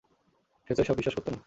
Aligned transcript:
সে 0.69 0.71
তো 0.75 0.81
এসব 0.81 0.95
বিশ্বাস 0.95 1.15
করত 1.15 1.27
না। 1.29 1.39